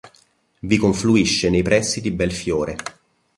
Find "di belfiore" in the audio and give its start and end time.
2.01-2.75